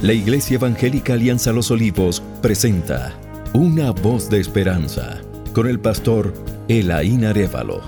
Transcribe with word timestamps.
La 0.00 0.12
Iglesia 0.12 0.54
Evangélica 0.54 1.14
Alianza 1.14 1.50
Los 1.50 1.72
Olivos 1.72 2.22
presenta 2.40 3.14
Una 3.52 3.90
voz 3.90 4.30
de 4.30 4.38
esperanza 4.38 5.18
con 5.52 5.66
el 5.66 5.80
pastor 5.80 6.32
Elaín 6.68 7.24
Arevalo. 7.24 7.80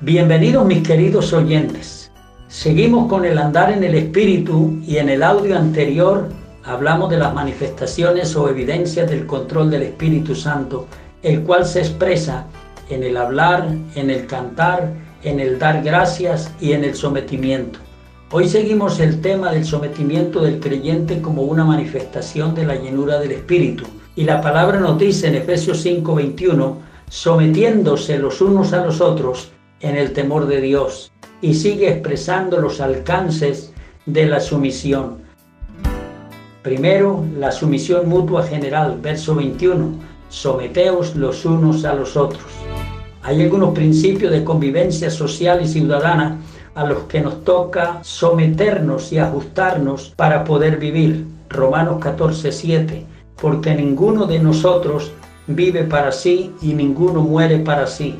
Bienvenidos 0.00 0.66
mis 0.66 0.86
queridos 0.86 1.32
oyentes. 1.32 2.12
Seguimos 2.48 3.08
con 3.08 3.24
el 3.24 3.38
andar 3.38 3.72
en 3.72 3.82
el 3.82 3.94
Espíritu 3.94 4.78
y 4.86 4.98
en 4.98 5.08
el 5.08 5.22
audio 5.22 5.56
anterior 5.56 6.28
hablamos 6.62 7.08
de 7.08 7.16
las 7.16 7.32
manifestaciones 7.32 8.36
o 8.36 8.50
evidencias 8.50 9.08
del 9.08 9.24
control 9.24 9.70
del 9.70 9.84
Espíritu 9.84 10.34
Santo, 10.34 10.86
el 11.22 11.40
cual 11.40 11.64
se 11.64 11.80
expresa 11.80 12.44
en 12.90 13.02
el 13.02 13.16
hablar, 13.16 13.66
en 13.94 14.10
el 14.10 14.26
cantar, 14.26 15.07
en 15.22 15.40
el 15.40 15.58
dar 15.58 15.82
gracias 15.82 16.52
y 16.60 16.72
en 16.72 16.84
el 16.84 16.94
sometimiento. 16.94 17.78
Hoy 18.30 18.48
seguimos 18.48 19.00
el 19.00 19.20
tema 19.22 19.52
del 19.52 19.64
sometimiento 19.64 20.42
del 20.42 20.60
creyente 20.60 21.22
como 21.22 21.42
una 21.42 21.64
manifestación 21.64 22.54
de 22.54 22.66
la 22.66 22.76
llenura 22.76 23.18
del 23.18 23.32
Espíritu. 23.32 23.84
Y 24.16 24.24
la 24.24 24.40
palabra 24.42 24.78
nos 24.80 24.98
dice 24.98 25.28
en 25.28 25.36
Efesios 25.36 25.82
5:21, 25.82 26.76
sometiéndose 27.08 28.18
los 28.18 28.40
unos 28.42 28.72
a 28.74 28.84
los 28.84 29.00
otros 29.00 29.50
en 29.80 29.96
el 29.96 30.12
temor 30.12 30.46
de 30.46 30.60
Dios. 30.60 31.10
Y 31.40 31.54
sigue 31.54 31.88
expresando 31.88 32.60
los 32.60 32.80
alcances 32.80 33.72
de 34.04 34.26
la 34.26 34.40
sumisión. 34.40 35.22
Primero, 36.62 37.24
la 37.38 37.50
sumisión 37.50 38.08
mutua 38.08 38.42
general, 38.42 38.98
verso 39.00 39.34
21, 39.36 39.92
someteos 40.28 41.16
los 41.16 41.46
unos 41.46 41.84
a 41.86 41.94
los 41.94 42.14
otros. 42.16 42.67
Hay 43.28 43.42
algunos 43.42 43.74
principios 43.74 44.32
de 44.32 44.42
convivencia 44.42 45.10
social 45.10 45.60
y 45.62 45.68
ciudadana 45.68 46.38
a 46.74 46.86
los 46.86 47.00
que 47.00 47.20
nos 47.20 47.44
toca 47.44 47.98
someternos 48.00 49.12
y 49.12 49.18
ajustarnos 49.18 50.14
para 50.16 50.44
poder 50.44 50.78
vivir. 50.78 51.26
Romanos 51.50 51.98
14, 52.00 52.50
7. 52.50 53.04
Porque 53.38 53.74
ninguno 53.74 54.24
de 54.24 54.38
nosotros 54.38 55.12
vive 55.46 55.84
para 55.84 56.10
sí 56.10 56.54
y 56.62 56.72
ninguno 56.72 57.20
muere 57.20 57.58
para 57.58 57.86
sí. 57.86 58.18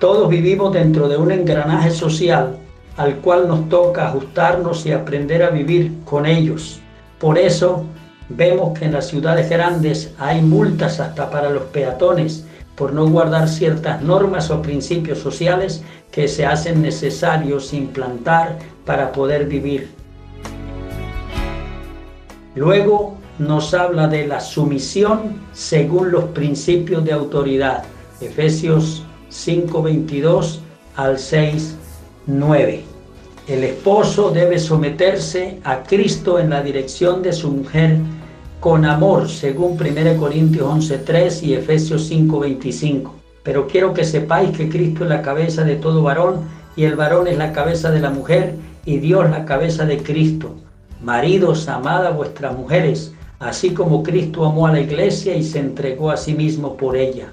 Todos 0.00 0.28
vivimos 0.28 0.72
dentro 0.72 1.08
de 1.08 1.16
un 1.16 1.30
engranaje 1.30 1.92
social 1.92 2.58
al 2.96 3.18
cual 3.18 3.46
nos 3.46 3.68
toca 3.68 4.08
ajustarnos 4.08 4.84
y 4.84 4.90
aprender 4.90 5.44
a 5.44 5.50
vivir 5.50 5.92
con 6.04 6.26
ellos. 6.26 6.80
Por 7.20 7.38
eso 7.38 7.84
vemos 8.28 8.76
que 8.76 8.86
en 8.86 8.94
las 8.94 9.06
ciudades 9.06 9.48
grandes 9.48 10.12
hay 10.18 10.42
multas 10.42 10.98
hasta 10.98 11.30
para 11.30 11.50
los 11.50 11.62
peatones 11.66 12.46
por 12.80 12.94
no 12.94 13.06
guardar 13.06 13.46
ciertas 13.46 14.00
normas 14.00 14.50
o 14.50 14.62
principios 14.62 15.18
sociales 15.18 15.82
que 16.10 16.26
se 16.28 16.46
hacen 16.46 16.80
necesarios 16.80 17.74
implantar 17.74 18.58
para 18.86 19.12
poder 19.12 19.44
vivir. 19.44 19.90
Luego 22.54 23.18
nos 23.38 23.74
habla 23.74 24.08
de 24.08 24.26
la 24.26 24.40
sumisión 24.40 25.42
según 25.52 26.10
los 26.10 26.24
principios 26.30 27.04
de 27.04 27.12
autoridad. 27.12 27.84
Efesios 28.22 29.02
5:22 29.28 30.60
al 30.96 31.18
6:9. 31.18 32.80
El 33.46 33.62
esposo 33.62 34.30
debe 34.30 34.58
someterse 34.58 35.58
a 35.64 35.82
Cristo 35.82 36.38
en 36.38 36.48
la 36.48 36.62
dirección 36.62 37.20
de 37.20 37.34
su 37.34 37.50
mujer 37.50 37.98
con 38.60 38.84
amor, 38.84 39.28
según 39.30 39.78
1 39.80 40.16
Corintios 40.18 40.68
11.3 40.68 41.42
y 41.42 41.54
Efesios 41.54 42.10
5.25. 42.10 43.10
Pero 43.42 43.66
quiero 43.66 43.94
que 43.94 44.04
sepáis 44.04 44.56
que 44.56 44.68
Cristo 44.68 45.04
es 45.04 45.10
la 45.10 45.22
cabeza 45.22 45.64
de 45.64 45.76
todo 45.76 46.02
varón 46.02 46.42
y 46.76 46.84
el 46.84 46.94
varón 46.94 47.26
es 47.26 47.38
la 47.38 47.52
cabeza 47.52 47.90
de 47.90 48.00
la 48.00 48.10
mujer 48.10 48.54
y 48.84 48.98
Dios 48.98 49.30
la 49.30 49.46
cabeza 49.46 49.86
de 49.86 50.02
Cristo. 50.02 50.56
Maridos, 51.02 51.68
amad 51.68 52.06
a 52.06 52.10
vuestras 52.10 52.54
mujeres, 52.54 53.14
así 53.38 53.70
como 53.70 54.02
Cristo 54.02 54.44
amó 54.44 54.66
a 54.66 54.72
la 54.72 54.80
iglesia 54.80 55.34
y 55.34 55.42
se 55.42 55.58
entregó 55.58 56.10
a 56.10 56.18
sí 56.18 56.34
mismo 56.34 56.76
por 56.76 56.98
ella. 56.98 57.32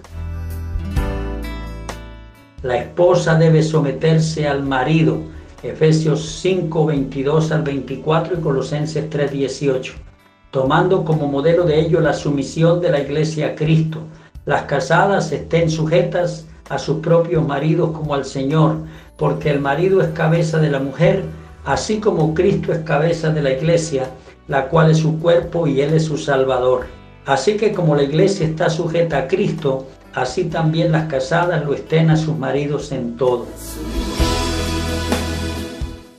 La 2.64 2.78
esposa 2.78 3.36
debe 3.36 3.64
someterse 3.64 4.48
al 4.48 4.64
marido, 4.64 5.18
Efesios 5.62 6.40
5, 6.42 6.86
22 6.86 7.52
al 7.52 7.64
24 7.64 8.38
y 8.38 8.42
Colosenses 8.42 9.10
3, 9.10 9.32
18 9.32 10.08
tomando 10.52 11.04
como 11.04 11.28
modelo 11.28 11.64
de 11.64 11.80
ello 11.80 12.00
la 12.00 12.14
sumisión 12.14 12.82
de 12.82 12.90
la 12.90 13.00
iglesia 13.00 13.48
a 13.48 13.56
Cristo. 13.56 14.02
Las 14.46 14.64
casadas 14.64 15.32
estén 15.32 15.70
sujetas 15.70 16.46
a 16.70 16.78
sus 16.78 17.00
propios 17.00 17.46
maridos 17.46 17.92
como 17.92 18.14
al 18.14 18.26
Señor, 18.26 18.78
porque 19.18 19.50
el 19.50 19.60
marido 19.60 20.02
es 20.02 20.10
cabeza 20.10 20.60
de 20.60 20.70
la 20.70 20.80
mujer, 20.80 21.24
así 21.66 22.00
como 22.00 22.34
Cristo 22.34 22.72
es 22.72 22.80
cabeza 22.80 23.30
de 23.30 23.42
la 23.42 23.52
iglesia, 23.52 24.10
la 24.48 24.70
cual 24.70 24.92
es 24.92 25.00
su 25.00 25.20
cuerpo 25.20 25.68
y 25.68 25.82
Él 25.82 25.94
es 25.94 26.06
su 26.06 26.18
Salvador. 26.18 26.86
Así 27.26 27.58
que 27.58 27.74
como 27.74 27.96
la 27.96 28.04
iglesia 28.04 28.48
está 28.48 28.70
sujeta 28.70 29.18
a 29.18 29.28
Cristo, 29.28 29.86
así 30.14 30.46
también 30.46 30.94
las 30.94 31.08
casadas 31.08 31.66
lo 31.66 31.74
estén 31.74 32.10
a 32.10 32.16
sus 32.16 32.38
maridos 32.38 32.92
en 32.94 33.18
todo. 33.18 33.48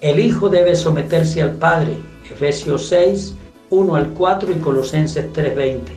El 0.00 0.20
Hijo 0.20 0.48
debe 0.48 0.76
someterse 0.76 1.42
al 1.42 1.52
Padre, 1.52 1.96
Efesios 2.30 2.86
6, 2.88 3.34
1 3.70 3.96
al 3.96 4.08
4 4.08 4.50
y 4.52 4.54
Colosenses 4.56 5.30
3:20. 5.32 5.92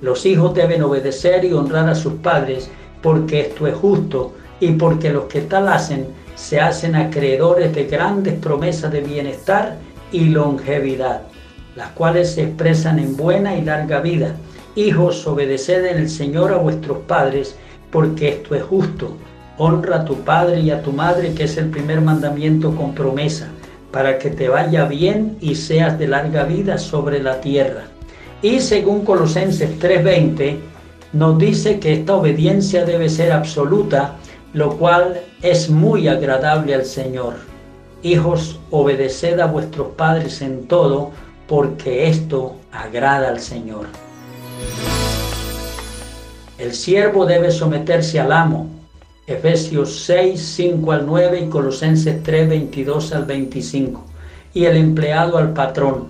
Los 0.00 0.24
hijos 0.24 0.54
deben 0.54 0.82
obedecer 0.82 1.44
y 1.44 1.52
honrar 1.52 1.88
a 1.88 1.94
sus 1.94 2.14
padres 2.14 2.70
porque 3.02 3.40
esto 3.40 3.66
es 3.66 3.74
justo 3.74 4.34
y 4.60 4.72
porque 4.72 5.10
los 5.10 5.24
que 5.24 5.40
tal 5.40 5.68
hacen 5.68 6.06
se 6.36 6.60
hacen 6.60 6.94
acreedores 6.94 7.74
de 7.74 7.86
grandes 7.86 8.34
promesas 8.34 8.92
de 8.92 9.00
bienestar 9.00 9.76
y 10.12 10.26
longevidad, 10.26 11.22
las 11.74 11.90
cuales 11.90 12.32
se 12.32 12.44
expresan 12.44 13.00
en 13.00 13.16
buena 13.16 13.56
y 13.56 13.62
larga 13.62 14.00
vida. 14.00 14.36
Hijos, 14.76 15.26
obedeced 15.26 15.84
en 15.84 15.98
el 15.98 16.08
Señor 16.08 16.52
a 16.52 16.58
vuestros 16.58 16.98
padres, 16.98 17.56
porque 17.90 18.28
esto 18.28 18.54
es 18.54 18.62
justo. 18.62 19.16
Honra 19.58 19.96
a 19.96 20.04
tu 20.04 20.14
padre 20.20 20.60
y 20.60 20.70
a 20.70 20.82
tu 20.82 20.92
madre, 20.92 21.34
que 21.34 21.44
es 21.44 21.56
el 21.56 21.70
primer 21.70 22.00
mandamiento 22.00 22.76
con 22.76 22.94
promesa 22.94 23.48
para 23.92 24.18
que 24.18 24.30
te 24.30 24.48
vaya 24.48 24.84
bien 24.84 25.36
y 25.40 25.54
seas 25.54 25.98
de 25.98 26.08
larga 26.08 26.44
vida 26.44 26.78
sobre 26.78 27.22
la 27.22 27.40
tierra. 27.40 27.84
Y 28.42 28.60
según 28.60 29.04
Colosenses 29.04 29.78
3:20, 29.78 30.58
nos 31.12 31.38
dice 31.38 31.80
que 31.80 31.94
esta 31.94 32.14
obediencia 32.14 32.84
debe 32.84 33.08
ser 33.08 33.32
absoluta, 33.32 34.16
lo 34.52 34.76
cual 34.76 35.20
es 35.42 35.70
muy 35.70 36.06
agradable 36.08 36.74
al 36.74 36.84
Señor. 36.84 37.34
Hijos, 38.02 38.60
obedeced 38.70 39.40
a 39.40 39.46
vuestros 39.46 39.88
padres 39.96 40.42
en 40.42 40.68
todo, 40.68 41.10
porque 41.48 42.08
esto 42.08 42.56
agrada 42.70 43.28
al 43.28 43.40
Señor. 43.40 43.86
El 46.58 46.74
siervo 46.74 47.24
debe 47.24 47.50
someterse 47.50 48.20
al 48.20 48.32
amo, 48.32 48.68
Efesios 49.28 50.06
6, 50.06 50.40
5 50.40 50.90
al 50.90 51.04
9 51.04 51.40
y 51.44 51.48
Colosenses 51.50 52.22
3, 52.22 52.48
22 52.48 53.12
al 53.12 53.26
25. 53.26 54.02
Y 54.54 54.64
el 54.64 54.78
empleado 54.78 55.36
al 55.36 55.52
patrón. 55.52 56.06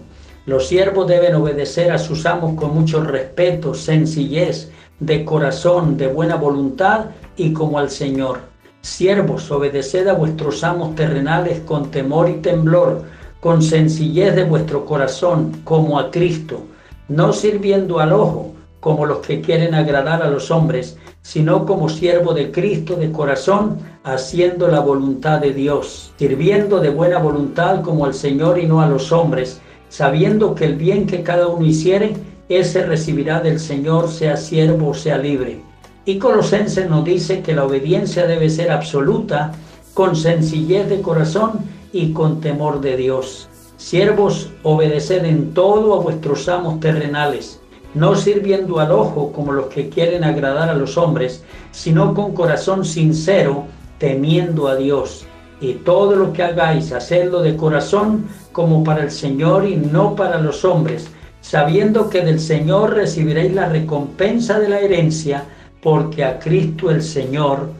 Los 0.46 0.68
siervos 0.68 1.08
deben 1.08 1.34
obedecer 1.34 1.90
a 1.90 1.98
sus 1.98 2.24
amos 2.26 2.54
con 2.54 2.72
mucho 2.72 3.02
respeto, 3.02 3.74
sencillez, 3.74 4.70
de 5.00 5.24
corazón, 5.24 5.96
de 5.96 6.06
buena 6.06 6.36
voluntad 6.36 7.06
y 7.36 7.52
como 7.52 7.80
al 7.80 7.90
Señor. 7.90 8.38
Siervos, 8.82 9.50
obedeced 9.50 10.06
a 10.06 10.12
vuestros 10.12 10.62
amos 10.62 10.94
terrenales 10.94 11.58
con 11.62 11.90
temor 11.90 12.30
y 12.30 12.34
temblor, 12.34 13.02
con 13.40 13.62
sencillez 13.62 14.36
de 14.36 14.44
vuestro 14.44 14.84
corazón, 14.84 15.60
como 15.64 15.98
a 15.98 16.12
Cristo, 16.12 16.62
no 17.08 17.32
sirviendo 17.32 17.98
al 17.98 18.12
ojo, 18.12 18.54
como 18.80 19.06
los 19.06 19.18
que 19.18 19.40
quieren 19.40 19.74
agradar 19.74 20.22
a 20.22 20.30
los 20.30 20.50
hombres, 20.50 20.96
sino 21.22 21.66
como 21.66 21.88
siervo 21.88 22.32
de 22.32 22.50
Cristo 22.52 22.94
de 22.94 23.10
corazón, 23.10 23.78
haciendo 24.04 24.68
la 24.68 24.80
voluntad 24.80 25.40
de 25.40 25.52
Dios, 25.52 26.12
sirviendo 26.16 26.80
de 26.80 26.90
buena 26.90 27.18
voluntad 27.18 27.82
como 27.82 28.04
al 28.06 28.14
Señor 28.14 28.58
y 28.58 28.66
no 28.66 28.80
a 28.80 28.88
los 28.88 29.10
hombres, 29.12 29.60
sabiendo 29.88 30.54
que 30.54 30.66
el 30.66 30.76
bien 30.76 31.06
que 31.06 31.22
cada 31.22 31.48
uno 31.48 31.66
hiciere, 31.66 32.14
ese 32.48 32.86
recibirá 32.86 33.40
del 33.40 33.58
Señor, 33.58 34.08
sea 34.08 34.36
siervo 34.36 34.90
o 34.90 34.94
sea 34.94 35.18
libre. 35.18 35.60
Y 36.04 36.18
Colosenses 36.18 36.88
nos 36.88 37.04
dice 37.04 37.42
que 37.42 37.54
la 37.54 37.64
obediencia 37.64 38.26
debe 38.26 38.48
ser 38.48 38.70
absoluta, 38.70 39.52
con 39.92 40.16
sencillez 40.16 40.88
de 40.88 41.02
corazón 41.02 41.60
y 41.92 42.12
con 42.12 42.40
temor 42.40 42.80
de 42.80 42.96
Dios. 42.96 43.48
Siervos, 43.76 44.50
obedeced 44.62 45.24
en 45.24 45.52
todo 45.52 45.94
a 45.94 46.00
vuestros 46.00 46.48
amos 46.48 46.80
terrenales 46.80 47.60
no 47.94 48.14
sirviendo 48.14 48.80
al 48.80 48.92
ojo 48.92 49.32
como 49.32 49.52
los 49.52 49.66
que 49.66 49.88
quieren 49.88 50.24
agradar 50.24 50.68
a 50.68 50.74
los 50.74 50.96
hombres, 50.98 51.42
sino 51.70 52.14
con 52.14 52.34
corazón 52.34 52.84
sincero, 52.84 53.64
temiendo 53.98 54.68
a 54.68 54.76
Dios. 54.76 55.26
Y 55.60 55.74
todo 55.74 56.14
lo 56.14 56.32
que 56.32 56.42
hagáis, 56.42 56.92
hacedlo 56.92 57.42
de 57.42 57.56
corazón 57.56 58.28
como 58.52 58.84
para 58.84 59.02
el 59.02 59.10
Señor 59.10 59.66
y 59.66 59.76
no 59.76 60.14
para 60.14 60.38
los 60.38 60.64
hombres, 60.64 61.08
sabiendo 61.40 62.10
que 62.10 62.20
del 62.20 62.38
Señor 62.38 62.94
recibiréis 62.94 63.54
la 63.54 63.68
recompensa 63.68 64.58
de 64.58 64.68
la 64.68 64.80
herencia, 64.80 65.44
porque 65.82 66.24
a 66.24 66.38
Cristo 66.38 66.90
el 66.90 67.02
Señor 67.02 67.70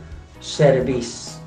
servís. 0.40 1.38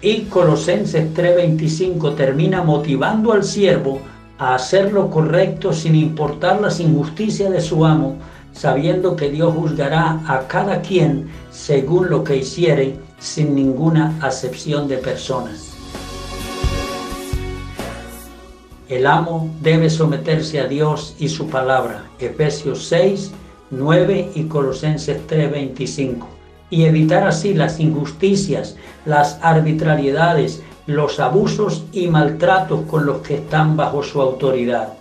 Y 0.00 0.22
Colosenses 0.22 1.12
3:25 1.14 2.14
termina 2.14 2.62
motivando 2.62 3.32
al 3.32 3.42
siervo 3.42 4.00
a 4.38 4.54
hacer 4.54 4.92
lo 4.92 5.10
correcto 5.10 5.72
sin 5.72 5.94
importar 5.94 6.60
las 6.60 6.80
injusticias 6.80 7.50
de 7.50 7.60
su 7.60 7.84
amo, 7.84 8.16
sabiendo 8.52 9.16
que 9.16 9.30
Dios 9.30 9.54
juzgará 9.54 10.20
a 10.26 10.46
cada 10.48 10.80
quien 10.80 11.28
según 11.50 12.10
lo 12.10 12.24
que 12.24 12.36
hiciere, 12.36 12.96
sin 13.18 13.54
ninguna 13.54 14.18
acepción 14.20 14.86
de 14.88 14.98
personas. 14.98 15.74
El 18.88 19.06
amo 19.06 19.50
debe 19.62 19.88
someterse 19.88 20.60
a 20.60 20.66
Dios 20.66 21.16
y 21.18 21.28
su 21.28 21.48
palabra. 21.48 22.04
Efesios 22.18 22.84
6, 22.84 23.32
9 23.70 24.32
y 24.34 24.44
Colosenses 24.44 25.26
3, 25.26 25.50
25. 25.50 26.28
Y 26.68 26.84
evitar 26.84 27.26
así 27.26 27.54
las 27.54 27.80
injusticias, 27.80 28.76
las 29.06 29.38
arbitrariedades, 29.40 30.62
los 30.86 31.18
abusos 31.18 31.84
y 31.92 32.08
maltratos 32.08 32.82
con 32.90 33.06
los 33.06 33.22
que 33.22 33.36
están 33.36 33.76
bajo 33.76 34.02
su 34.02 34.20
autoridad. 34.20 34.94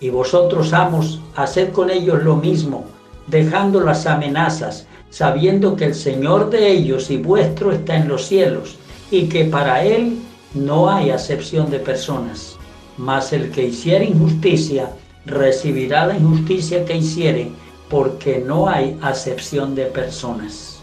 Y 0.00 0.10
vosotros, 0.10 0.72
amos, 0.72 1.20
haced 1.34 1.72
con 1.72 1.90
ellos 1.90 2.22
lo 2.22 2.36
mismo, 2.36 2.84
dejando 3.26 3.80
las 3.80 4.06
amenazas, 4.06 4.86
sabiendo 5.10 5.74
que 5.74 5.86
el 5.86 5.94
Señor 5.94 6.50
de 6.50 6.70
ellos 6.70 7.10
y 7.10 7.16
vuestro 7.16 7.72
está 7.72 7.96
en 7.96 8.06
los 8.06 8.26
cielos, 8.26 8.76
y 9.10 9.28
que 9.28 9.44
para 9.44 9.82
Él 9.82 10.18
no 10.54 10.88
hay 10.88 11.10
acepción 11.10 11.68
de 11.70 11.80
personas. 11.80 12.56
Mas 12.96 13.32
el 13.32 13.50
que 13.50 13.64
hiciere 13.64 14.04
injusticia, 14.04 14.90
recibirá 15.26 16.06
la 16.06 16.16
injusticia 16.16 16.84
que 16.84 16.96
hiciere, 16.96 17.50
porque 17.90 18.38
no 18.46 18.68
hay 18.68 18.96
acepción 19.02 19.74
de 19.74 19.86
personas. 19.86 20.77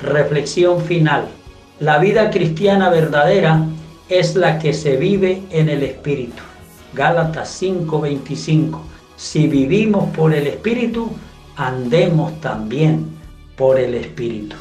Reflexión 0.00 0.82
final. 0.82 1.28
La 1.80 1.98
vida 1.98 2.30
cristiana 2.30 2.90
verdadera 2.90 3.66
es 4.08 4.36
la 4.36 4.58
que 4.58 4.72
se 4.72 4.96
vive 4.96 5.42
en 5.50 5.68
el 5.68 5.82
Espíritu. 5.82 6.42
Gálatas 6.94 7.50
5:25. 7.60 8.80
Si 9.16 9.46
vivimos 9.46 10.14
por 10.16 10.34
el 10.34 10.46
Espíritu, 10.46 11.10
andemos 11.56 12.40
también 12.40 13.06
por 13.56 13.78
el 13.78 13.94
Espíritu. 13.94 14.56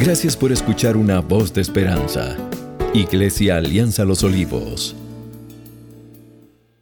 Gracias 0.00 0.36
por 0.36 0.50
escuchar 0.50 0.96
una 0.96 1.20
voz 1.20 1.52
de 1.52 1.60
esperanza. 1.60 2.36
Iglesia 2.94 3.58
Alianza 3.58 4.04
Los 4.04 4.24
Olivos 4.24 4.96